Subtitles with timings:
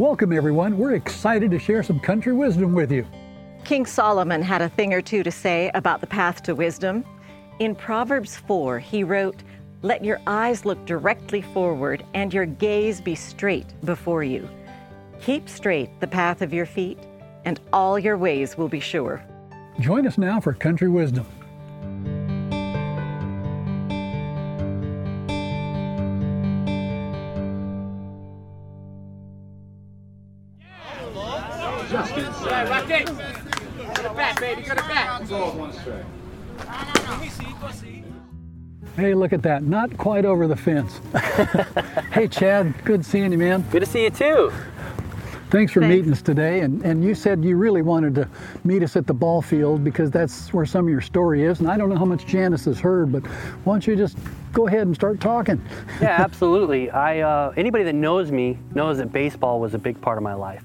[0.00, 0.78] Welcome, everyone.
[0.78, 3.06] We're excited to share some country wisdom with you.
[3.64, 7.04] King Solomon had a thing or two to say about the path to wisdom.
[7.58, 9.42] In Proverbs 4, he wrote,
[9.82, 14.48] Let your eyes look directly forward and your gaze be straight before you.
[15.20, 16.98] Keep straight the path of your feet,
[17.44, 19.22] and all your ways will be sure.
[19.80, 21.26] Join us now for Country Wisdom.
[34.54, 34.68] Baby.
[34.68, 35.22] Go to bat.
[35.22, 36.04] It's all one strike.
[38.96, 39.62] Hey, look at that.
[39.62, 41.00] Not quite over the fence.
[42.12, 42.74] hey, Chad.
[42.84, 43.64] Good seeing you, man.
[43.70, 44.52] Good to see you too.
[45.50, 45.96] Thanks for Thanks.
[45.96, 46.60] meeting us today.
[46.60, 48.28] And, and you said you really wanted to
[48.62, 51.60] meet us at the ball field because that's where some of your story is.
[51.60, 53.26] And I don't know how much Janice has heard, but
[53.64, 54.18] why don't you just
[54.52, 55.60] go ahead and start talking?
[56.00, 56.90] Yeah, absolutely.
[56.90, 60.34] I uh, anybody that knows me knows that baseball was a big part of my
[60.34, 60.64] life.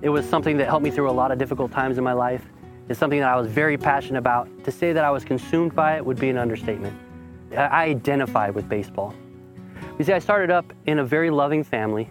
[0.00, 2.44] It was something that helped me through a lot of difficult times in my life.
[2.88, 4.48] It's something that I was very passionate about.
[4.64, 6.94] To say that I was consumed by it would be an understatement.
[7.52, 9.14] I- I identified with baseball.
[9.98, 12.08] You see, I started up in a very loving family.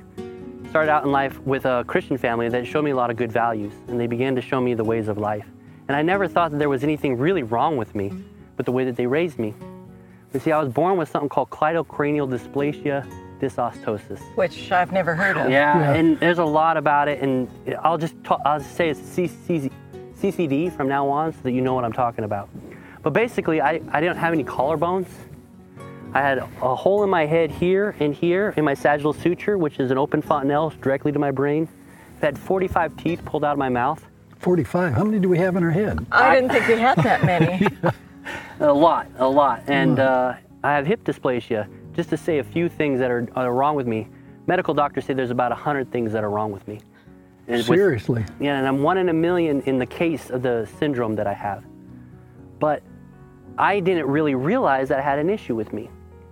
[0.70, 3.32] Started out in life with a Christian family that showed me a lot of good
[3.32, 5.46] values, and they began to show me the ways of life.
[5.88, 8.12] And I never thought that there was anything really wrong with me,
[8.58, 9.54] but the way that they raised me.
[10.34, 13.06] You see, I was born with something called cleidocranial dysplasia
[13.40, 14.20] dysostosis.
[14.36, 15.50] Which I've never heard of.
[15.50, 15.94] Yeah, Yeah.
[15.94, 17.48] and there's a lot about it, and
[17.84, 19.72] I'll just talk, I'll just say it's CC,
[20.22, 22.50] CCD from now on, so that you know what I'm talking about.
[23.04, 25.08] But basically, I, I didn't have any collarbones.
[26.14, 29.80] I had a hole in my head here and here in my sagittal suture, which
[29.80, 31.68] is an open fontanelle directly to my brain.
[32.22, 34.04] I had 45 teeth pulled out of my mouth.
[34.40, 34.94] 45.
[34.94, 36.06] How many do we have in our head?
[36.12, 37.68] I didn't think we had that many.
[38.60, 39.64] A lot, a lot.
[39.68, 41.70] And uh, I have hip dysplasia.
[41.94, 44.08] Just to say a few things that are, are wrong with me.
[44.48, 46.80] Medical doctors say there's about 100 things that are wrong with me.
[47.48, 48.26] And with- Seriously.
[48.40, 51.34] yeah, and I'm one in a million in the case of the syndrome that I
[51.34, 51.64] have.
[52.60, 52.84] But
[53.58, 55.90] I didn't really realize that I had an issue with me.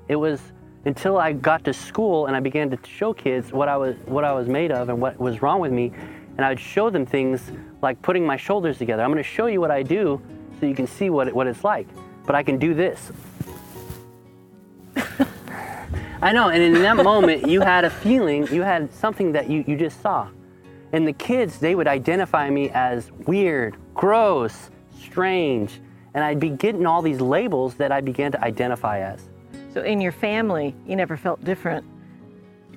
[0.07, 0.41] It was
[0.85, 4.23] until I got to school and I began to show kids what I was what
[4.23, 5.91] I was made of and what was wrong with me,
[6.37, 7.51] and I would show them things
[7.81, 9.01] like putting my shoulders together.
[9.01, 10.21] I'm going to show you what I do
[10.59, 11.87] so you can see what it, what it's like.
[12.25, 13.11] But I can do this.
[16.21, 19.63] I know, and in that moment, you had a feeling, you had something that you,
[19.67, 20.27] you just saw.
[20.95, 25.81] And the kids, they would identify me as weird, gross, strange,
[26.13, 29.27] and I'd be getting all these labels that I began to identify as.
[29.73, 31.85] so in your family, you never felt different.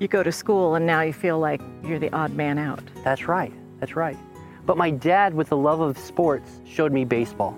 [0.01, 2.83] You go to school and now you feel like you're the odd man out.
[3.05, 4.19] That's right, that's right.
[4.67, 7.57] But my dad, with the love of sports, showed me baseball.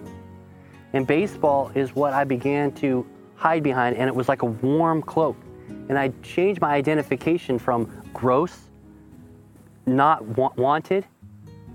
[0.93, 3.07] And baseball is what I began to
[3.37, 5.39] hide behind, and it was like a warm cloak.
[5.89, 8.70] And I changed my identification from gross,
[9.97, 11.05] not wa- wanted,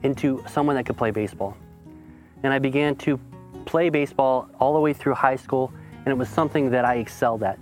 [0.03, 1.57] into someone that could play baseball.
[2.43, 3.19] And I began to
[3.65, 7.43] play baseball all the way through high school, and it was something that I excelled
[7.43, 7.57] at.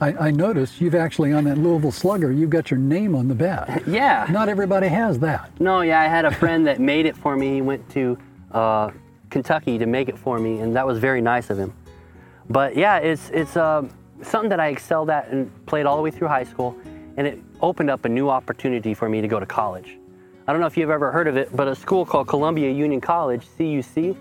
[0.00, 3.34] I, I noticed you've actually, on that Louisville Slugger, you've got your name on the
[3.34, 3.82] bat.
[3.86, 4.26] Yeah.
[4.30, 5.50] Not everybody has that.
[5.58, 7.54] No, yeah, I had a friend that made it for me.
[7.54, 8.18] He went to
[8.52, 8.90] uh,
[9.30, 11.72] Kentucky to make it for me, and that was very nice of him.
[12.48, 13.88] But yeah, it's it's uh,
[14.22, 16.76] something that I excelled at and played all the way through high school,
[17.16, 19.98] and it opened up a new opportunity for me to go to college.
[20.46, 23.00] I don't know if you've ever heard of it, but a school called Columbia Union
[23.00, 24.16] College (CUC)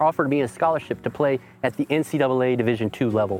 [0.00, 3.38] offered me a scholarship to play at the NCAA Division II level,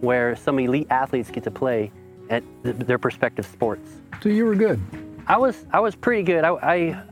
[0.00, 1.92] where some elite athletes get to play
[2.30, 3.88] at th- their prospective sports.
[4.22, 4.80] So you were good.
[5.26, 6.44] I was I was pretty good.
[6.44, 7.02] I, I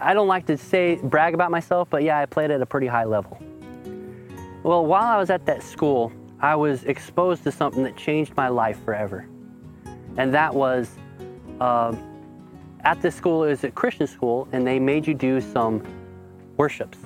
[0.00, 2.88] I don't like to say brag about myself, but yeah, I played at a pretty
[2.88, 3.38] high level.
[4.62, 8.48] Well, while I was at that school, I was exposed to something that changed my
[8.48, 9.26] life forever,
[10.16, 10.90] and that was
[11.60, 11.98] um,
[12.84, 13.44] at this school.
[13.44, 15.82] It was a Christian school, and they made you do some
[16.56, 16.98] worships.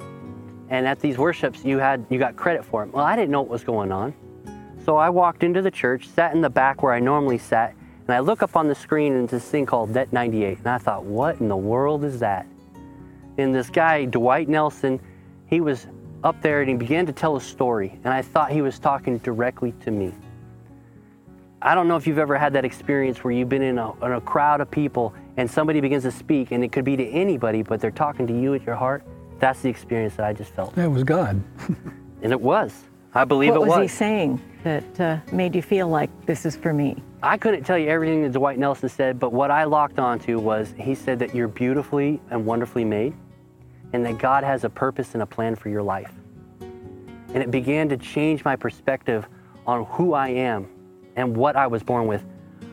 [0.69, 2.93] And at these worships, you had you got credit for them.
[2.93, 4.15] Well, I didn't know what was going on,
[4.85, 7.75] so I walked into the church, sat in the back where I normally sat,
[8.11, 10.59] and I look up on the screen and this thing called Net 98.
[10.59, 12.47] And I thought, what in the world is that?
[13.39, 15.01] And this guy, Dwight Nelson,
[15.47, 15.87] he was
[16.25, 17.99] up there and he began to tell a story.
[18.05, 20.13] And I thought he was talking directly to me.
[21.63, 24.13] I don't know if you've ever had that experience where you've been in a, in
[24.13, 27.63] a crowd of people and somebody begins to speak, and it could be to anybody,
[27.63, 29.05] but they're talking to you at your heart.
[29.39, 30.75] That's the experience that I just felt.
[30.75, 31.43] That was God.
[32.23, 32.85] And it was.
[33.15, 33.91] I believe what it was, What was.
[33.91, 37.03] he saying that uh, made you feel like this is for me?
[37.23, 40.75] I couldn't tell you everything that Dwight Nelson said, but what I locked onto was
[40.79, 43.15] he said that you're beautifully and wonderfully made,
[43.95, 46.13] and that God has a purpose and a plan for your life.
[46.61, 49.27] And it began to change my perspective
[49.67, 50.69] on who I am
[51.21, 52.25] and what I was born with.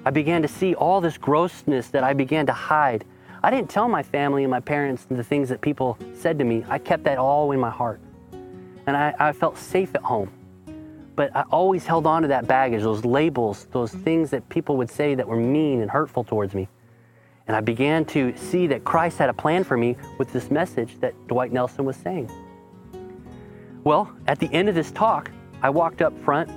[0.05, 3.05] I began to see all this grossness that I began to hide.
[3.43, 6.63] I didn't tell my family and my parents the things that people said to me.
[6.69, 7.99] I kept that all in my heart.
[8.87, 10.31] And I, I felt safe at home.
[11.15, 14.89] But I always held on to that baggage, those labels, those things that people would
[14.89, 16.69] say that were mean and hurtful towards me.
[17.47, 20.99] And I began to see that Christ had a plan for me with this message
[20.99, 22.29] that Dwight Nelson was saying.
[23.83, 26.51] Well, at the end of this talk, I walked up front.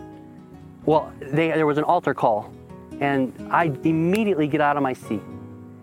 [0.87, 2.53] Well, they, there was an altar call,
[3.01, 5.23] and I immediately get out of my seat.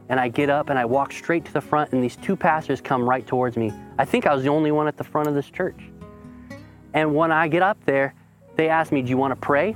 [0.10, 2.80] And I get up and I walk straight to the front, and these two pastors
[2.80, 3.74] come right towards me.
[3.98, 5.80] I think I was the only one at the front of this church.
[6.94, 8.14] And when I get up there,
[8.56, 9.76] they ask me, Do you want to pray?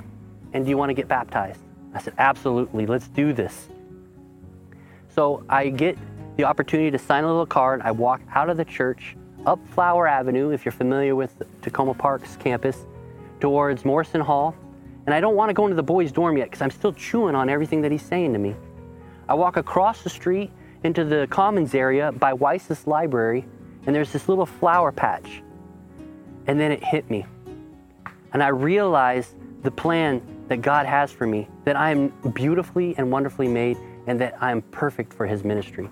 [0.54, 1.60] And do you want to get baptized?
[1.94, 3.68] I said, Absolutely, let's do this.
[5.10, 5.98] So I get
[6.38, 7.82] the opportunity to sign a little card.
[7.82, 12.38] I walk out of the church, up Flower Avenue, if you're familiar with Takoma Park's
[12.38, 12.86] campus,
[13.42, 14.56] towards Morrison Hall.
[15.06, 17.36] And I don't want to go into the boys' dorm yet because I'm still chewing
[17.36, 18.56] on everything that he's saying to me.
[19.28, 20.52] I walk across the street
[20.84, 23.46] into the commons area by Weis's library,
[23.86, 25.42] and there's this little flower patch.
[26.48, 27.26] And then it hit me.
[28.34, 33.12] And I realized the plan that God has for me, that I am beautifully and
[33.12, 33.78] wonderfully made,
[34.08, 35.90] and that I am perfect for His ministry.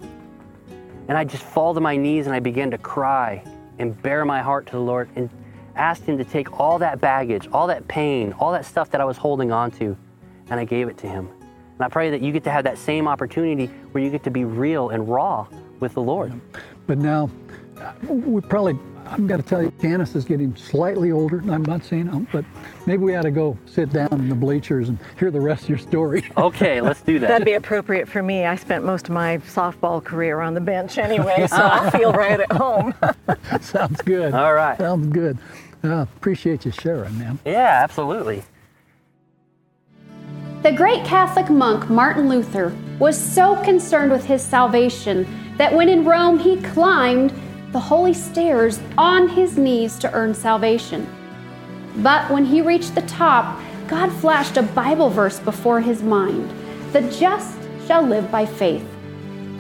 [1.08, 3.44] And I just fall to my knees and I begin to cry
[3.80, 5.30] and bare my heart to the Lord and
[5.80, 9.06] asked Him to take all that baggage, all that pain, all that stuff that I
[9.06, 9.98] was holding on to,
[10.50, 11.30] and I gave it to Him.
[11.80, 14.32] And I pray that you get to have that same opportunity where you get to
[14.32, 15.48] be real and raw
[15.80, 16.34] with the Lord.
[16.88, 17.30] But now,
[18.08, 18.78] we probably,
[19.08, 21.40] I've got to tell you, Janice is getting slightly older.
[21.50, 22.44] I'm not saying, um, but
[22.86, 25.70] maybe we ought to go sit down in the bleachers and hear the rest of
[25.70, 26.26] your story.
[26.38, 27.28] Okay, let's do that.
[27.28, 28.46] That'd be appropriate for me.
[28.46, 32.40] I spent most of my softball career on the bench anyway, so I feel right
[32.40, 32.94] at home.
[33.62, 34.34] Sounds good.
[34.34, 34.78] All right.
[34.78, 35.38] Sounds good.
[35.84, 37.40] Uh, appreciate you sharing, man.
[37.46, 38.44] Yeah, absolutely.
[40.62, 45.26] The great Catholic monk Martin Luther was so concerned with his salvation
[45.58, 47.34] that when in Rome he climbed
[47.72, 51.08] the holy stairs on his knees to earn salvation.
[51.98, 56.52] But when he reached the top, God flashed a Bible verse before his mind
[56.92, 58.86] The just shall live by faith.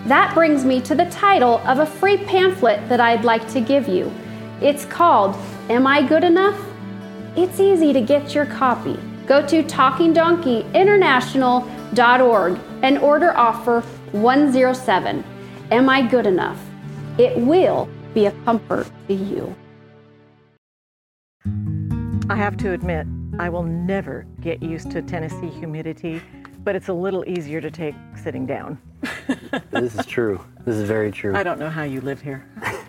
[0.06, 3.88] That brings me to the title of a free pamphlet that I'd like to give
[3.88, 4.12] you.
[4.62, 5.36] It's called
[5.70, 6.60] Am I Good Enough?
[7.36, 8.98] It's easy to get your copy.
[9.28, 13.82] Go to talkingdonkeyinternational.org and order offer
[14.12, 15.24] 107.
[15.70, 16.60] Am I good enough?
[17.20, 19.56] It will be a comfort to you.
[22.32, 23.06] I have to admit,
[23.38, 26.20] I will never get used to Tennessee humidity,
[26.64, 28.82] but it's a little easier to take sitting down.
[29.70, 30.44] This is true.
[30.66, 31.36] This is very true.
[31.36, 32.44] I don't know how you live here.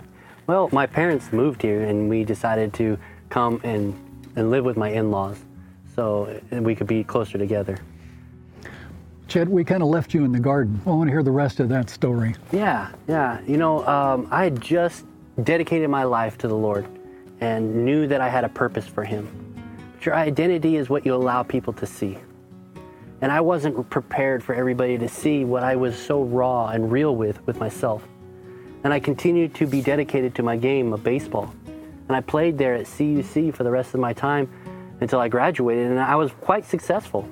[0.50, 2.98] Well, my parents moved here and we decided to
[3.28, 3.94] come and,
[4.34, 5.38] and live with my in laws
[5.94, 7.78] so we could be closer together.
[9.28, 10.80] Chet, we kind of left you in the garden.
[10.84, 12.34] I want to hear the rest of that story.
[12.50, 13.40] Yeah, yeah.
[13.46, 15.04] You know, um, I had just
[15.44, 16.84] dedicated my life to the Lord
[17.40, 19.28] and knew that I had a purpose for Him.
[19.92, 22.18] But your identity is what you allow people to see.
[23.20, 27.14] And I wasn't prepared for everybody to see what I was so raw and real
[27.14, 28.02] with with myself.
[28.82, 31.52] And I continued to be dedicated to my game of baseball.
[31.66, 34.48] And I played there at CUC for the rest of my time
[35.00, 37.28] until I graduated, and I was quite successful.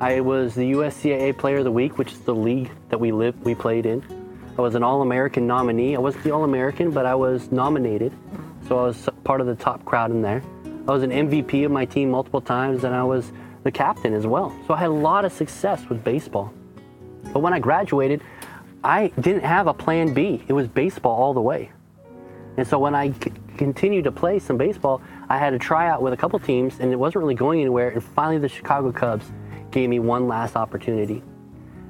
[0.00, 3.44] I was the USCAA Player of the Week, which is the league that we lived,
[3.44, 4.02] we played in.
[4.56, 5.96] I was an All-American nominee.
[5.96, 8.12] I wasn't the All-American, but I was nominated,
[8.68, 10.42] so I was part of the top crowd in there.
[10.86, 13.32] I was an MVP of my team multiple times, and I was
[13.62, 14.54] the captain as well.
[14.66, 16.52] So I had a lot of success with baseball.
[17.32, 18.20] But when I graduated,
[18.84, 20.44] I didn't have a plan B.
[20.46, 21.72] It was baseball all the way.
[22.56, 26.12] And so when I c- continued to play some baseball, I had a tryout with
[26.12, 27.88] a couple teams, and it wasn't really going anywhere.
[27.88, 29.32] And finally, the Chicago Cubs
[29.70, 31.22] gave me one last opportunity.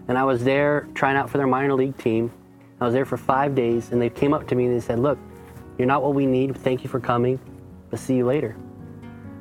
[0.08, 2.30] And I was there trying out for their minor league team.
[2.80, 4.98] I was there for five days, and they came up to me and they said,
[5.00, 5.18] Look,
[5.78, 6.56] you're not what we need.
[6.56, 7.40] Thank you for coming,
[7.90, 8.56] but see you later.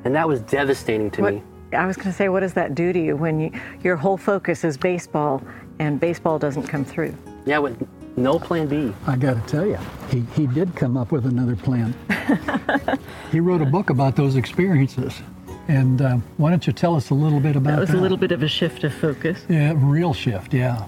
[0.04, 1.42] And that was devastating to What, me.
[1.72, 3.50] I was going to say, what does that do to you when you,
[3.82, 5.42] your whole focus is baseball
[5.78, 7.16] and baseball doesn't come through?
[7.46, 7.86] Yeah, with
[8.16, 8.94] no plan B.
[9.06, 9.78] I got to tell you,
[10.10, 11.94] he, he did come up with another plan.
[13.32, 15.20] he wrote a book about those experiences.
[15.68, 17.80] And uh, why don't you tell us a little bit about That that?
[17.92, 19.44] was a little bit of a shift of focus.
[19.48, 20.86] Yeah, real shift, yeah.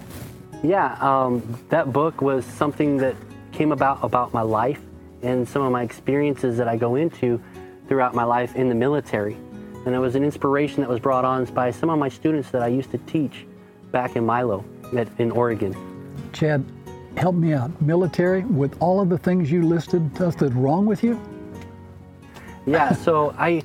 [0.63, 3.15] Yeah, um, that book was something that
[3.51, 4.79] came about about my life
[5.23, 7.41] and some of my experiences that I go into
[7.87, 9.35] throughout my life in the military.
[9.85, 12.61] And it was an inspiration that was brought on by some of my students that
[12.61, 13.45] I used to teach
[13.91, 14.63] back in Milo
[14.95, 15.75] at, in Oregon.
[16.37, 16.63] Chad,
[17.15, 17.81] help me out.
[17.81, 21.19] Military, with all of the things you listed, that's wrong with you?
[22.67, 23.63] Yeah, so I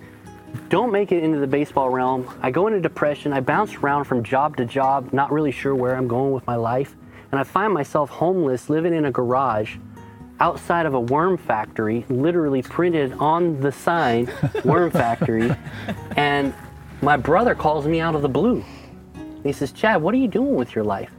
[0.70, 2.26] don't make it into the baseball realm.
[2.40, 3.34] I go into depression.
[3.34, 6.54] I bounce around from job to job, not really sure where I'm going with my
[6.56, 6.96] life.
[7.30, 9.76] and I find myself homeless, living in a garage
[10.40, 14.32] outside of a worm factory, literally printed on the sign,
[14.64, 15.54] worm factory.
[16.16, 16.54] And
[17.02, 18.64] my brother calls me out of the blue.
[19.42, 21.10] He says, Chad, what are you doing with your life?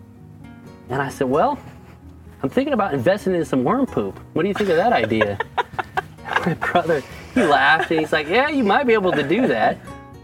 [0.90, 1.60] And I said, Well,
[2.42, 4.20] I'm thinking about investing in some worm poop.
[4.34, 5.40] What do you think of that idea?
[6.46, 7.02] my brother,
[7.34, 9.78] he laughed and he's like, Yeah, you might be able to do that.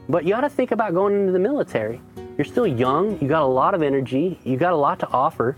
[0.07, 2.01] But you ought to think about going into the military.
[2.37, 5.55] You're still young, you got a lot of energy, you got a lot to offer.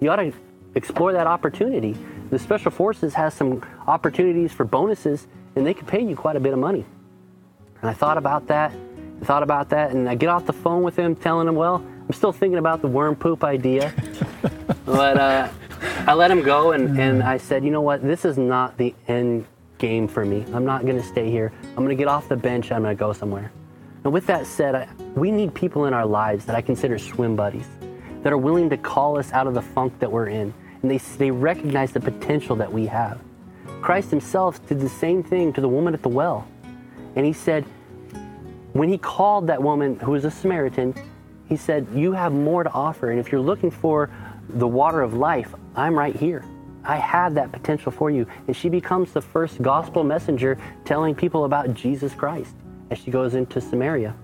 [0.00, 0.32] You ought to
[0.74, 1.96] explore that opportunity
[2.30, 6.40] the Special Forces has some opportunities for bonuses, and they could pay you quite a
[6.40, 6.84] bit of money.
[7.80, 8.72] And I thought about that,
[9.20, 11.76] I thought about that, and I get off the phone with him, telling him, well,
[11.76, 13.92] I'm still thinking about the worm poop idea.
[14.86, 15.48] but uh,
[16.06, 18.94] I let him go, and, and I said, you know what, this is not the
[19.08, 19.44] end
[19.78, 20.46] game for me.
[20.54, 21.52] I'm not going to stay here.
[21.70, 23.52] I'm going to get off the bench, I'm going to go somewhere.
[24.04, 27.36] And with that said, I, we need people in our lives that I consider swim
[27.36, 27.66] buddies,
[28.22, 30.98] that are willing to call us out of the funk that we're in and they,
[31.18, 33.20] they recognize the potential that we have.
[33.80, 36.46] Christ himself did the same thing to the woman at the well.
[37.16, 37.64] And he said,
[38.72, 40.94] when he called that woman who was a Samaritan,
[41.48, 43.10] he said, You have more to offer.
[43.10, 44.10] And if you're looking for
[44.48, 46.44] the water of life, I'm right here.
[46.84, 48.26] I have that potential for you.
[48.46, 52.54] And she becomes the first gospel messenger telling people about Jesus Christ
[52.90, 54.14] as she goes into Samaria.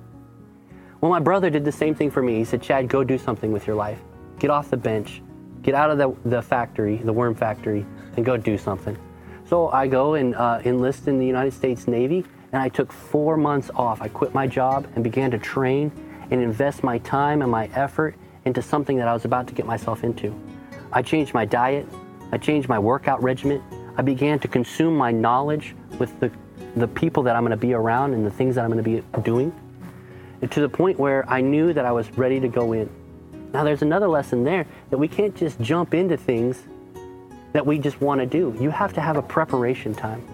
[1.01, 2.37] Well, my brother did the same thing for me.
[2.37, 3.99] He said, Chad, go do something with your life.
[4.39, 5.21] Get off the bench.
[5.63, 7.85] Get out of the, the factory, the worm factory,
[8.17, 8.97] and go do something.
[9.45, 13.37] So I go and uh, enlist in the United States Navy, and I took four
[13.37, 14.01] months off.
[14.01, 15.91] I quit my job and began to train
[16.31, 18.15] and invest my time and my effort
[18.45, 20.35] into something that I was about to get myself into.
[20.93, 21.87] I changed my diet,
[22.33, 23.63] I changed my workout regimen,
[23.97, 26.31] I began to consume my knowledge with the,
[26.77, 29.03] the people that I'm going to be around and the things that I'm going to
[29.03, 29.55] be doing,
[30.51, 32.89] to the point where I knew that I was ready to go in.
[33.53, 36.63] Now, there's another lesson there that we can't just jump into things
[37.53, 38.57] that we just want to do.
[38.59, 40.27] You have to have a preparation time.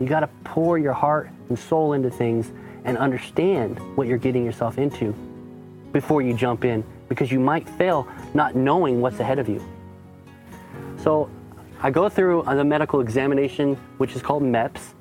[0.00, 2.50] You got to pour your heart and soul into things
[2.84, 5.14] and understand what you're getting yourself into
[5.92, 9.64] before you jump in because you might fail not knowing what's ahead of you.
[10.98, 11.30] So,
[11.80, 14.94] I go through the medical examination, which is called MEPS,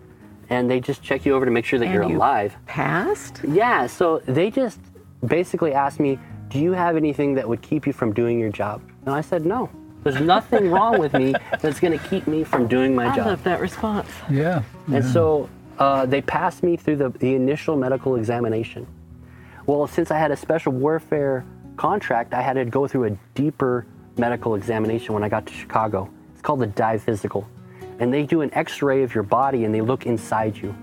[0.49, 2.55] and they just check you over to make sure that And you're you alive.
[2.65, 3.41] Passed?
[3.47, 4.79] Yeah, so they just
[5.25, 8.81] basically asked me, Do you have anything that would keep you from doing your job?
[9.05, 9.69] And I said, No.
[10.03, 13.27] There's nothing wrong with me that's going to keep me from doing my I job.
[13.27, 14.09] I love that response.
[14.29, 14.61] Yeah.
[14.87, 15.11] And yeah.
[15.13, 18.85] so uh, they passed me through the, the initial medical examination.
[19.65, 21.45] Well, since I had a special warfare
[21.77, 23.85] contract, I had to go through a deeper
[24.17, 26.09] medical examination when I got to Chicago.
[26.33, 27.47] It's called the dive physical.
[27.99, 30.75] And they do an x ray of your body and they look inside you.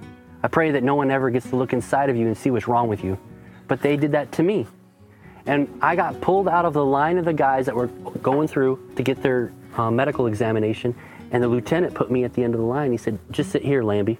[0.43, 2.67] I pray that no one ever gets to look inside of you and see what's
[2.67, 3.19] wrong with you.
[3.69, 4.67] But they did that to me.
[5.47, 8.93] And I got pulled out of the line of the guys that were going through
[8.97, 10.95] to get their uh, medical examination.
[11.31, 12.91] And the lieutenant put me at the end of the line.
[12.91, 14.19] He said, Just sit here, Lambie.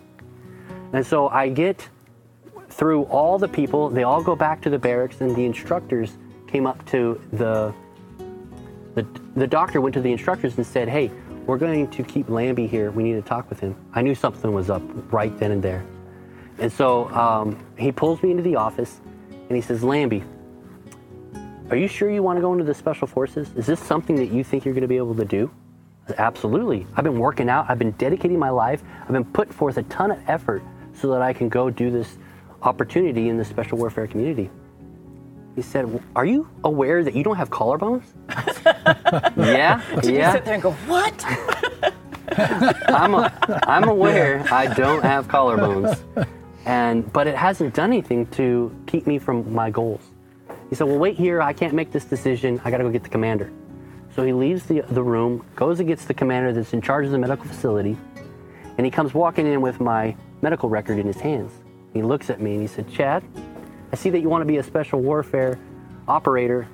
[0.93, 1.89] And so I get
[2.69, 6.17] through all the people, they all go back to the barracks, and the instructors
[6.51, 7.73] came up to the,
[8.95, 11.11] the, the doctor went to the instructors and said, Hey,
[11.47, 12.91] we're going to keep Lambie here.
[12.91, 13.75] We need to talk with him.
[13.95, 15.85] I knew something was up right then and there.
[16.59, 20.23] And so um, he pulls me into the office and he says, Lambie,
[21.71, 23.49] are you sure you want to go into the special forces?
[23.57, 25.51] Is this something that you think you're going to be able to do?
[26.19, 26.87] Absolutely.
[26.97, 27.67] I've been working out.
[27.69, 28.83] I've been dedicating my life.
[29.03, 32.19] I've been putting forth a ton of effort so that I can go do this
[32.63, 34.51] opportunity in the special warfare community.
[35.57, 38.05] He said, Are you aware that you don't have collarbones?
[39.37, 40.33] yeah, yeah.
[40.33, 41.25] Sit there and go, what?
[42.89, 43.33] I'm, a,
[43.67, 45.99] I'm aware I don't have collarbones,
[46.65, 50.03] and but it hasn't done anything to keep me from my goals.
[50.69, 51.43] He said, "Well, wait here.
[51.43, 52.61] I can't make this decision.
[52.65, 53.51] I got to go get the commander."
[54.15, 57.13] So he leaves the, the room, goes and gets the commander that's in charge of
[57.13, 57.97] the medical facility,
[58.79, 61.53] and he comes walking in with my medical record in his hands.
[61.93, 63.25] He looks at me and he said, "Chad,
[63.93, 65.59] I see that you want to be a special warfare
[66.07, 66.69] operator.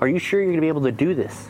[0.00, 1.48] Are you sure you're going to be able to do this?"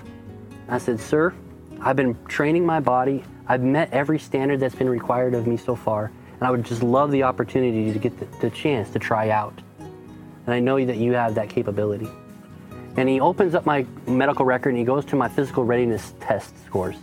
[0.68, 1.34] I said, "Sir,
[1.80, 3.24] I've been training my body.
[3.46, 6.82] I've met every standard that's been required of me so far, and I would just
[6.82, 9.54] love the opportunity to get the, the chance to try out.
[10.46, 12.08] And I know that you have that capability.
[12.96, 16.54] And he opens up my medical record and he goes to my physical readiness test
[16.64, 16.96] scores.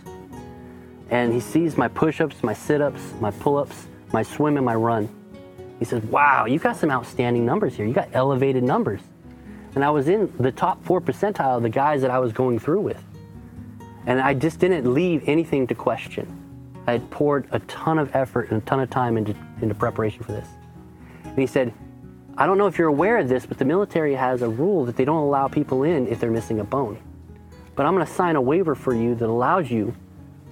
[1.10, 4.64] And he sees my push ups, my sit ups, my pull ups, my swim, and
[4.64, 5.08] my run.
[5.82, 7.84] He says, Wow, you've got some outstanding numbers here.
[7.84, 9.00] You got elevated numbers.
[9.74, 12.60] And I was in the top four percentile of the guys that I was going
[12.60, 13.02] through with.
[14.06, 16.38] And I just didn't leave anything to question.
[16.86, 20.22] I had poured a ton of effort and a ton of time into, into preparation
[20.22, 20.46] for this.
[21.24, 21.74] And he said,
[22.36, 24.96] I don't know if you're aware of this, but the military has a rule that
[24.96, 26.96] they don't allow people in if they're missing a bone.
[27.74, 29.92] but I'm going to sign a waiver for you that allows you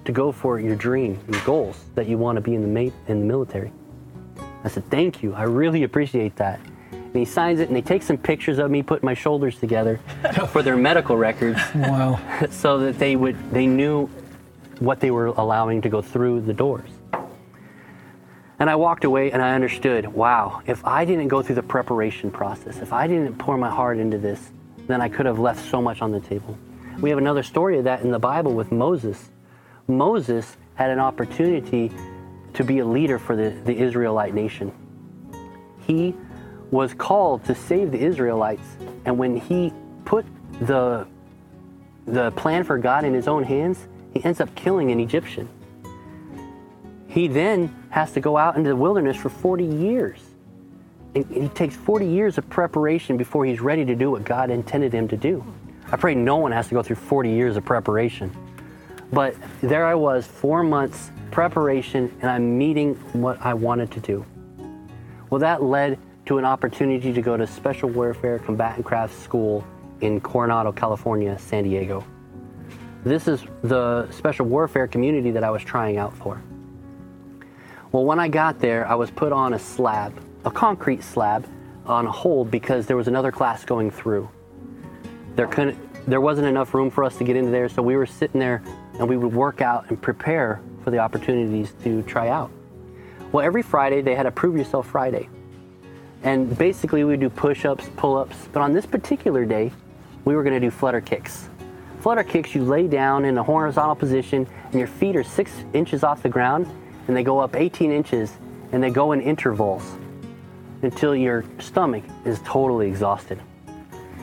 [0.03, 2.93] to go for your dream and goals that you want to be in the, ma-
[3.07, 3.71] in the military.
[4.63, 5.33] I said, Thank you.
[5.33, 6.59] I really appreciate that.
[6.91, 9.99] And he signs it, and they take some pictures of me putting my shoulders together
[10.49, 12.19] for their medical records Wow.
[12.49, 14.07] so that they would they knew
[14.79, 16.89] what they were allowing to go through the doors.
[18.59, 22.29] And I walked away and I understood, wow, if I didn't go through the preparation
[22.29, 24.51] process, if I didn't pour my heart into this,
[24.87, 26.55] then I could have left so much on the table.
[26.99, 29.31] We have another story of that in the Bible with Moses.
[29.87, 31.91] Moses had an opportunity
[32.53, 34.71] to be a leader for the, the Israelite nation.
[35.85, 36.15] He
[36.69, 39.73] was called to save the Israelites, and when he
[40.05, 40.25] put
[40.61, 41.07] the
[42.07, 45.47] the plan for God in his own hands, he ends up killing an Egyptian.
[47.07, 50.19] He then has to go out into the wilderness for 40 years.
[51.13, 54.93] And he takes 40 years of preparation before he's ready to do what God intended
[54.93, 55.43] him to do.
[55.91, 58.31] I pray no one has to go through 40 years of preparation.
[59.11, 64.25] But there I was, four months preparation, and I'm meeting what I wanted to do.
[65.29, 69.65] Well, that led to an opportunity to go to Special Warfare Combatant Craft School
[70.01, 72.05] in Coronado, California, San Diego.
[73.03, 76.41] This is the special warfare community that I was trying out for.
[77.91, 80.13] Well, when I got there, I was put on a slab,
[80.45, 81.47] a concrete slab,
[81.85, 84.29] on a hold because there was another class going through.
[85.35, 85.77] There couldn't,
[86.07, 88.61] there wasn't enough room for us to get into there, so we were sitting there
[89.01, 92.51] and we would work out and prepare for the opportunities to try out.
[93.31, 95.27] Well, every Friday they had a Prove Yourself Friday.
[96.21, 99.71] And basically we do push-ups, pull-ups, but on this particular day,
[100.23, 101.49] we were to do flutter kicks.
[102.01, 106.03] Flutter kicks, you lay down in a horizontal position and your feet are six inches
[106.03, 106.67] off the ground
[107.07, 108.37] and they go up 18 inches
[108.71, 109.97] and they go in intervals
[110.83, 113.41] until your stomach is totally exhausted.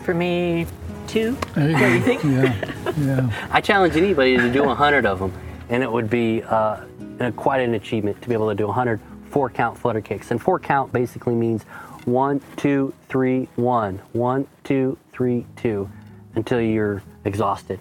[0.05, 0.67] For me,
[1.09, 1.37] two.
[1.55, 2.23] There What do you think?
[2.25, 2.93] Yeah.
[2.99, 3.49] Yeah.
[3.51, 5.33] I challenge anybody to do 100 of them,
[5.69, 6.85] and it would be uh,
[7.21, 10.31] uh, quite an achievement to be able to do 100 four count flutter kicks.
[10.31, 11.65] And four count basically means
[12.05, 15.89] one, two, three, one, one, two, three, two,
[16.35, 17.81] until you're exhausted.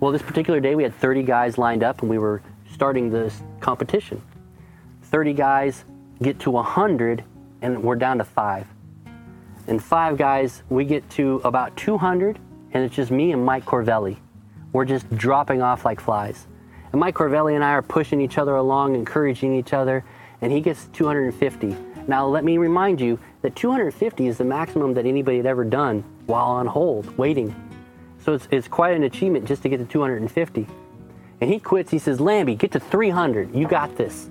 [0.00, 3.42] Well, this particular day we had 30 guys lined up, and we were starting this
[3.60, 4.22] competition.
[5.02, 5.84] 30 guys
[6.22, 7.24] get to 100,
[7.62, 8.66] and we're down to five.
[9.68, 12.38] And five guys, we get to about 200,
[12.72, 14.16] and it's just me and Mike Corvelli.
[14.72, 16.46] We're just dropping off like flies.
[16.90, 20.06] And Mike Corvelli and I are pushing each other along, encouraging each other,
[20.40, 21.76] and he gets 250.
[22.06, 26.02] Now, let me remind you that 250 is the maximum that anybody had ever done
[26.24, 27.54] while on hold, waiting.
[28.24, 30.66] So it's, it's quite an achievement just to get to 250.
[31.42, 31.90] And he quits.
[31.90, 33.54] He says, Lambie, get to 300.
[33.54, 34.30] You got this.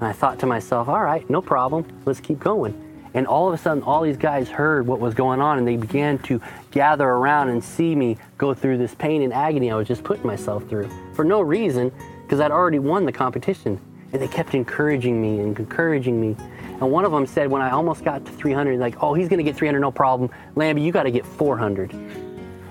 [0.00, 1.86] And I thought to myself, all right, no problem.
[2.04, 2.89] Let's keep going.
[3.14, 5.76] And all of a sudden, all these guys heard what was going on and they
[5.76, 9.88] began to gather around and see me go through this pain and agony I was
[9.88, 11.92] just putting myself through for no reason
[12.22, 13.80] because I'd already won the competition.
[14.12, 16.36] And they kept encouraging me and encouraging me.
[16.80, 19.38] And one of them said, when I almost got to 300, like, oh, he's going
[19.38, 20.30] to get 300, no problem.
[20.56, 21.92] Lambie, you got to get 400.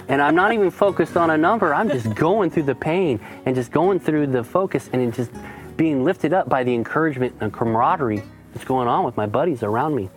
[0.09, 1.73] And I'm not even focused on a number.
[1.73, 5.31] I'm just going through the pain and just going through the focus and just
[5.77, 8.23] being lifted up by the encouragement and camaraderie
[8.53, 10.09] that's going on with my buddies around me.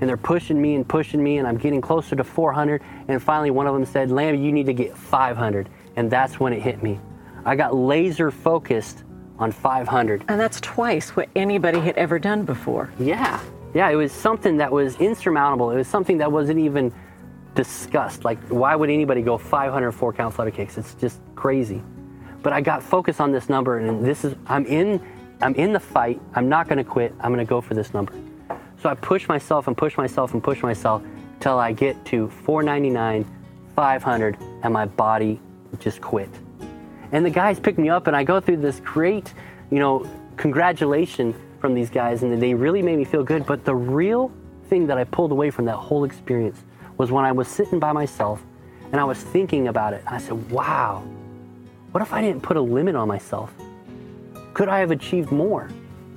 [0.00, 2.82] And they're pushing me and pushing me, and I'm getting closer to 400.
[3.08, 5.68] And finally, one of them said, Lamb, you need to get 500.
[5.96, 7.00] And that's when it hit me.
[7.44, 9.04] I got laser focused
[9.38, 10.24] on 500.
[10.28, 12.90] And that's twice what anybody had ever done before.
[12.98, 13.40] Yeah.
[13.74, 15.70] Yeah, it was something that was insurmountable.
[15.70, 16.92] It was something that wasn't even
[17.54, 18.24] discussed.
[18.24, 20.78] Like, why would anybody go 500 four count flutter kicks?
[20.78, 21.82] It's just crazy.
[22.42, 25.00] But I got focused on this number, and this is I'm in
[25.40, 26.20] I'm in the fight.
[26.34, 27.12] I'm not going to quit.
[27.20, 28.12] I'm going to go for this number.
[28.84, 31.02] So I push myself and push myself and push myself
[31.40, 33.24] till I get to 499,
[33.74, 35.40] 500, and my body
[35.78, 36.28] just quit.
[37.10, 39.32] And the guys pick me up, and I go through this great,
[39.70, 43.46] you know, congratulation from these guys, and they really made me feel good.
[43.46, 44.30] But the real
[44.68, 46.62] thing that I pulled away from that whole experience
[46.98, 48.44] was when I was sitting by myself
[48.92, 50.04] and I was thinking about it.
[50.06, 51.02] I said, wow,
[51.92, 53.50] what if I didn't put a limit on myself?
[54.52, 55.70] Could I have achieved more?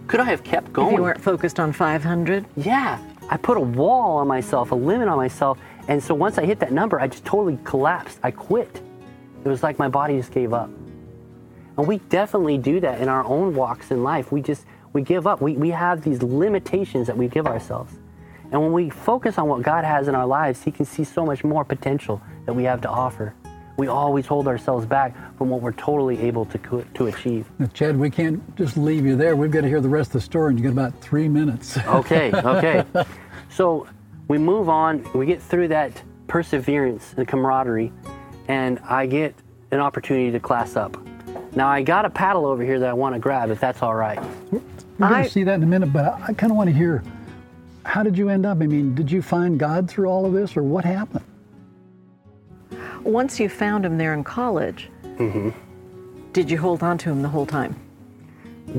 [0.08, 0.94] Could I have kept going?
[0.94, 2.98] If you weren't focused on 500, Yeah,
[3.30, 6.60] I put a wall on myself, a limit on myself, and so once I hit
[6.60, 8.20] that number, I just totally collapsed.
[8.24, 8.82] I quit.
[9.44, 10.70] It was like my body just gave up.
[11.78, 14.32] And we definitely do that in our own walks in life.
[14.32, 15.42] We just we give up.
[15.42, 17.94] We we have these limitations that we give ourselves.
[18.52, 21.26] And when we focus on what God has in our lives, He can see so
[21.26, 23.34] much more potential that we have to offer.
[23.78, 27.46] We always hold ourselves back from what we're totally able to to achieve.
[27.60, 29.36] Now, Chad, we can't just leave you there.
[29.36, 31.78] We've got to hear the rest of the story, and you got about three minutes.
[31.88, 32.84] Okay, okay.
[33.50, 33.88] so
[34.28, 37.92] we move on, we get through that perseverance and camaraderie,
[38.48, 39.34] and I get
[39.72, 40.98] an opportunity to class up.
[41.56, 43.96] Now I got a paddle over here that I want to grab, if that's all
[43.96, 44.20] right.
[44.52, 46.76] We're going to see that in a minute, but I, I kind of want to
[46.76, 47.04] hear
[47.88, 48.62] how did you end up?
[48.62, 51.24] I mean, did you find God through all of this, or what happened?
[53.04, 55.50] Once you found him there in college, mm-hmm.
[56.34, 57.76] did you hold on to him the whole time?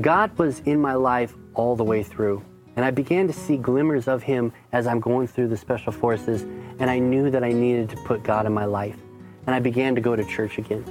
[0.01, 2.43] God was in my life all the way through.
[2.75, 6.43] And I began to see glimmers of Him as I'm going through the special forces.
[6.79, 8.95] And I knew that I needed to put God in my life.
[9.47, 10.85] And I began to go to church again.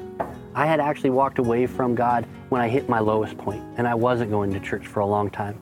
[0.55, 3.95] I had actually walked away from God when I hit my lowest point, and I
[3.95, 5.59] wasn't going to church for a long time.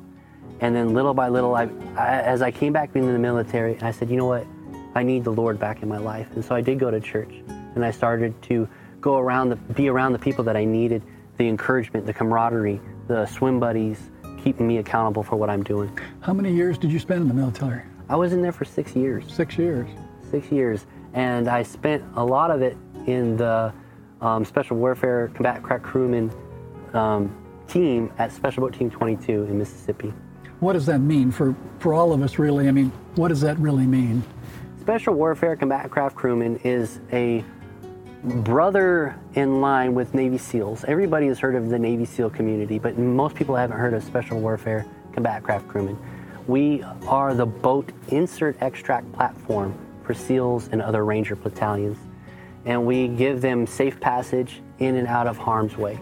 [0.61, 3.91] And then little by little, I, I, as I came back into the military, I
[3.91, 4.47] said, you know what?
[4.95, 6.29] I need the Lord back in my life.
[6.35, 7.35] And so I did go to church,
[7.77, 8.69] and I started to
[9.01, 11.03] go around, the, be around the people that I needed,
[11.37, 14.11] the encouragement, the camaraderie, the swim buddies,
[14.43, 15.97] keeping me accountable for what I'm doing.
[16.21, 17.83] How many years did you spend in the military?
[18.09, 19.89] I was in there for six years Six years.
[20.31, 23.73] six years, and I spent a lot of it in the
[24.21, 26.33] um, Special Warfare Combat Craft Crewman
[26.95, 27.37] um,
[27.69, 30.13] team at Special Boat Team 22 in Mississippi.
[30.61, 32.67] What does that mean for, for all of us, really?
[32.69, 34.23] I mean, what does that really mean?
[34.81, 37.45] Special Warfare Combat Craft Crewman is a
[38.27, 40.85] brother in line with Navy SEALs.
[40.85, 44.41] Everybody has heard of the Navy SEAL community, but most people haven't heard of Special
[44.41, 45.97] Warfare Combat Craft Crewmen.
[46.49, 51.99] We are the boat insert extract platform for SEALs and other Ranger battalions,
[52.65, 55.99] and we give them safe passage in and out of harm's way.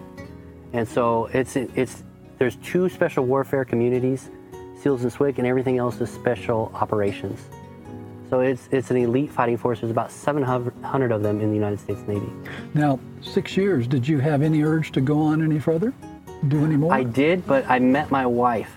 [0.73, 2.03] And so it's it's
[2.39, 4.31] there's two special warfare communities,
[4.81, 7.39] SEALs and SWCC, and everything else is special operations.
[8.29, 9.81] So it's it's an elite fighting force.
[9.81, 12.29] There's about 700 of them in the United States Navy.
[12.73, 15.93] Now, six years, did you have any urge to go on any further?
[16.47, 16.93] Do any more?
[16.93, 18.75] I did, but I met my wife,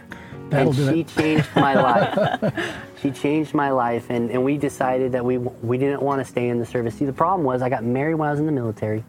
[0.50, 2.54] That'll and she changed my life.
[3.00, 6.48] she changed my life, and, and we decided that we we didn't want to stay
[6.48, 6.94] in the service.
[6.94, 9.04] See, the problem was I got married when I was in the military,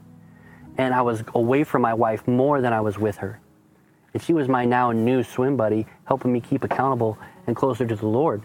[0.77, 3.39] and I was away from my wife more than I was with her.
[4.13, 7.95] And she was my now new swim buddy, helping me keep accountable and closer to
[7.95, 8.43] the Lord.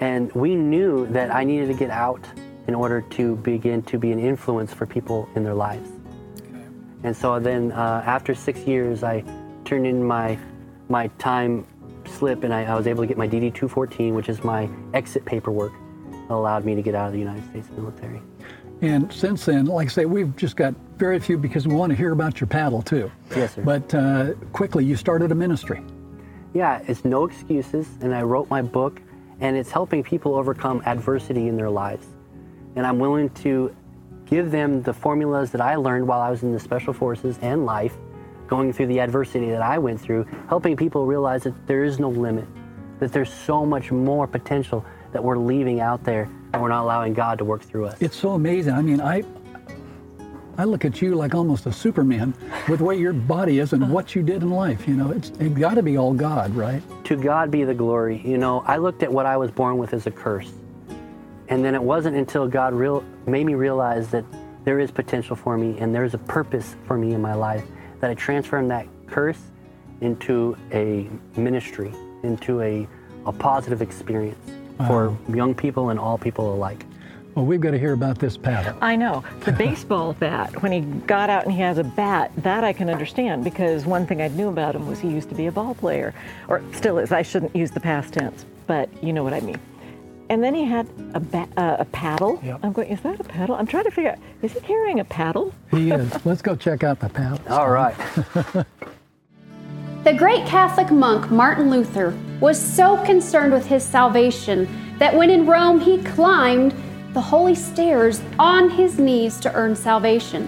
[0.00, 2.24] And we knew that I needed to get out
[2.66, 5.88] in order to begin to be an influence for people in their lives.
[7.02, 9.24] And so then, uh, after six years, I
[9.64, 10.38] turned in my
[10.88, 11.66] my time
[12.06, 15.24] slip, and I, I was able to get my DD 214, which is my exit
[15.24, 15.72] paperwork,
[16.10, 18.22] that allowed me to get out of the United States military.
[18.82, 21.96] And since then, like I say, we've just got very few because we want to
[21.96, 23.10] hear about your paddle too.
[23.34, 23.62] Yes, sir.
[23.62, 25.82] But uh, quickly, you started a ministry.
[26.54, 29.00] Yeah, it's no excuses, and I wrote my book,
[29.40, 32.06] and it's helping people overcome adversity in their lives.
[32.74, 33.74] And I'm willing to
[34.26, 37.64] give them the formulas that I learned while I was in the special forces and
[37.64, 37.96] life,
[38.48, 42.08] going through the adversity that I went through, helping people realize that there is no
[42.08, 42.46] limit,
[42.98, 47.14] that there's so much more potential that we're leaving out there and we're not allowing
[47.14, 48.00] God to work through us.
[48.00, 48.74] It's so amazing.
[48.74, 49.22] I mean, I
[50.58, 52.34] I look at you like almost a Superman
[52.68, 54.88] with what your body is and what you did in life.
[54.88, 56.82] You know, it's it got to be all God, right?
[57.04, 58.20] to God be the glory.
[58.24, 60.52] You know, I looked at what I was born with as a curse.
[61.48, 64.24] And then it wasn't until God real, made me realize that
[64.64, 67.64] there is potential for me and there's a purpose for me in my life
[68.00, 69.38] that I transformed that curse
[70.00, 72.88] into a ministry, into a,
[73.24, 74.38] a positive experience
[74.88, 76.84] for young people and all people alike.
[77.36, 78.78] Well, we've got to hear about this paddle.
[78.80, 79.22] I know.
[79.40, 82.88] The baseball bat, when he got out and he has a bat, that I can
[82.88, 85.74] understand because one thing I knew about him was he used to be a ball
[85.74, 86.14] player,
[86.48, 87.12] or still is.
[87.12, 89.60] I shouldn't use the past tense, but you know what I mean.
[90.30, 92.40] And then he had a, ba- uh, a paddle.
[92.42, 92.60] Yep.
[92.62, 93.54] I'm going, is that a paddle?
[93.54, 95.52] I'm trying to figure out, is he carrying a paddle?
[95.70, 96.10] He is.
[96.24, 97.40] Let's go check out the paddle.
[97.48, 97.94] All right.
[100.04, 104.68] The great Catholic monk Martin Luther was so concerned with his salvation
[105.00, 106.72] that when in Rome he climbed
[107.16, 110.46] the holy stairs on his knees to earn salvation.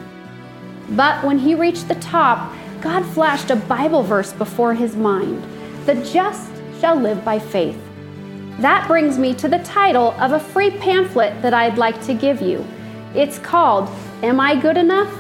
[0.91, 2.53] But when he reached the top,
[2.83, 5.43] God flashed a Bible verse before his mind
[5.87, 7.81] The just shall live by faith.
[8.59, 12.43] That brings me to the title of a free pamphlet that I'd like to give
[12.43, 12.67] you.
[13.15, 13.89] It's called
[14.23, 15.11] Am I Good Enough?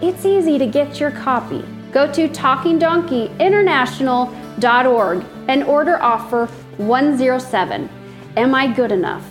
[0.00, 1.62] It's easy to get your copy.
[1.92, 6.46] Go to talkingdonkeyinternational.org and order offer
[6.78, 7.90] 107.
[8.38, 9.26] Am I good enough?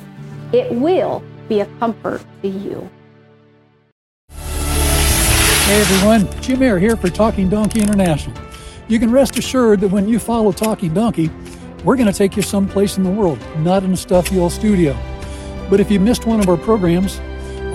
[0.54, 2.90] It will be a comfort to you.
[4.30, 8.40] Hey everyone, Jim Ayer here for Talking Donkey International.
[8.88, 11.30] You can rest assured that when you follow Talking Donkey,
[11.84, 14.98] we're going to take you someplace in the world, not in a stuffy old studio.
[15.70, 17.20] But if you missed one of our programs,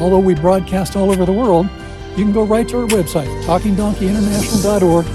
[0.01, 1.69] although we broadcast all over the world,
[2.17, 5.07] you can go right to our website, talkingdonkeyinternational.org,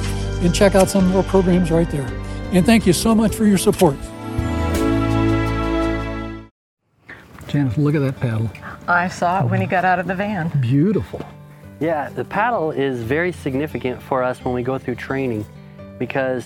[0.43, 2.07] and check out some of our programs right there.
[2.51, 3.95] And thank you so much for your support.
[7.49, 8.49] Janice, look at that paddle.
[8.87, 10.49] I saw it when he got out of the van.
[10.61, 11.25] Beautiful.
[11.79, 15.45] Yeah, the paddle is very significant for us when we go through training
[15.97, 16.45] because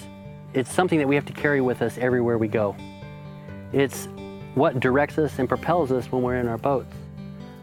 [0.54, 2.76] it's something that we have to carry with us everywhere we go.
[3.74, 4.08] It's
[4.56, 6.96] what directs us and propels us when we're in our boats.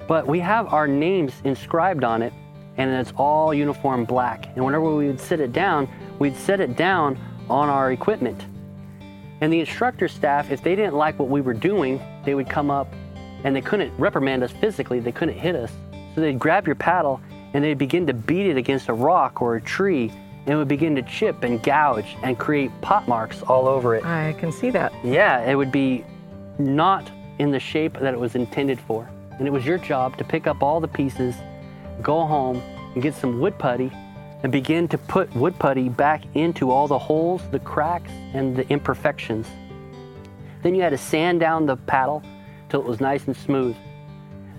[0.07, 2.35] But we have our names inscribed on it,
[2.76, 4.46] and it's all uniform black.
[4.55, 8.44] And whenever we would sit it down, we'd set it down on our equipment.
[9.40, 12.70] And the instructor staff, if they didn't like what we were doing, they would come
[12.70, 12.92] up
[13.44, 15.72] and they couldn't reprimand us physically, they couldn't hit us.
[16.14, 17.20] So they'd grab your paddle
[17.55, 20.68] and they'd begin to beat it against a rock or a tree and it would
[20.68, 24.05] begin to chip and gouge and create pot marks all over it.
[24.05, 24.92] I can see that.
[25.05, 26.05] Yeah, it would be
[26.59, 29.09] not in the shape that it was intended for.
[29.38, 31.35] And it was your job to pick up all the pieces,
[32.03, 32.62] go home
[32.94, 33.92] and get some wood putty
[34.42, 38.66] and begin to put wood putty back into all the holes, the cracks, and the
[38.70, 39.46] imperfections.
[40.62, 42.22] Then you had to sand down the paddle
[42.70, 43.76] till it was nice and smooth.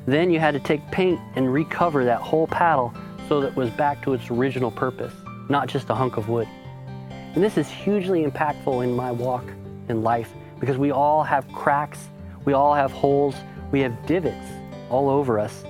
[0.05, 2.93] Then you had to take paint and recover that whole paddle
[3.27, 5.13] so that it was back to its original purpose,
[5.47, 6.47] not just a hunk of wood.
[7.33, 9.45] And this is hugely impactful in my walk
[9.87, 12.09] in life because we all have cracks,
[12.45, 13.35] we all have holes,
[13.71, 14.47] we have divots
[14.89, 15.63] all over us.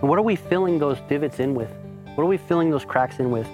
[0.00, 1.70] And what are we filling those divots in with?
[2.14, 3.48] What are we filling those cracks in with?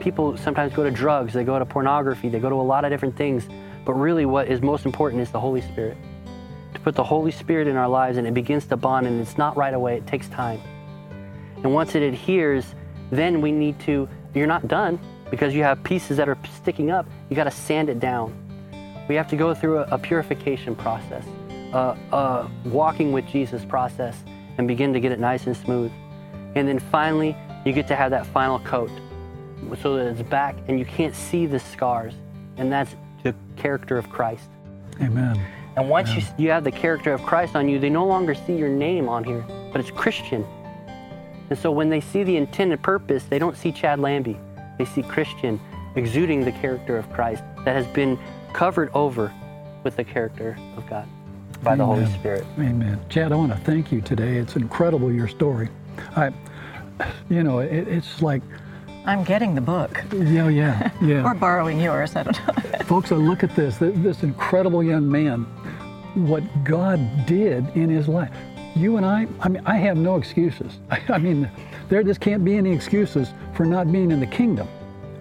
[0.00, 2.90] People sometimes go to drugs, they go to pornography, they go to a lot of
[2.90, 3.48] different things,
[3.84, 5.96] but really what is most important is the Holy Spirit
[6.74, 9.38] to put the Holy Spirit in our lives and it begins to bond and it's
[9.38, 10.60] not right away, it takes time.
[11.62, 12.74] And once it adheres,
[13.10, 14.98] then we need to, you're not done
[15.30, 18.34] because you have pieces that are sticking up, you got to sand it down.
[19.08, 21.24] We have to go through a, a purification process,
[21.72, 24.16] a, a walking with Jesus process,
[24.58, 25.90] and begin to get it nice and smooth.
[26.54, 28.90] And then finally, you get to have that final coat
[29.82, 32.14] so that it's back and you can't see the scars.
[32.56, 34.48] And that's the character of Christ.
[35.00, 35.40] Amen.
[35.78, 38.56] And once you, you have the character of Christ on you, they no longer see
[38.56, 40.44] your name on here, but it's Christian.
[41.50, 44.40] And so when they see the intended purpose, they don't see Chad Lambie.
[44.76, 45.60] They see Christian
[45.94, 48.18] exuding the character of Christ that has been
[48.52, 49.32] covered over
[49.84, 51.06] with the character of God
[51.62, 52.18] by the Holy Amen.
[52.18, 52.44] Spirit.
[52.58, 53.00] Amen.
[53.08, 54.36] Chad, I want to thank you today.
[54.36, 55.68] It's incredible your story.
[56.16, 56.32] I,
[57.28, 58.42] you know, it, it's like,
[59.06, 61.24] I'm getting the book yeah, yeah, yeah.
[61.24, 62.14] or borrowing yours.
[62.14, 62.78] I don't know.
[62.84, 65.46] Folks, I look at this, this incredible young man,
[66.14, 68.30] what God did in his life.
[68.74, 70.78] You and I, I mean, I have no excuses.
[70.90, 71.50] I, I mean,
[71.88, 74.68] there just can't be any excuses for not being in the kingdom.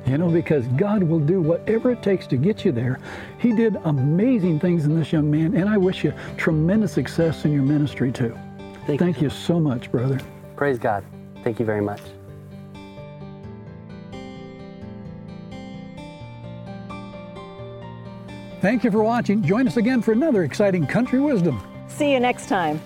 [0.06, 3.00] You know, because God will do whatever it takes to get you there.
[3.40, 7.52] He did amazing things in this young man, and I wish you tremendous success in
[7.52, 8.38] your ministry too.
[8.86, 10.22] Thank, Thank you so much, brother.
[10.56, 11.04] Praise God.
[11.44, 12.00] Thank you very much.
[18.68, 19.42] Thank you for watching.
[19.44, 21.66] Join us again for another exciting Country Wisdom.
[21.88, 22.82] See you next time.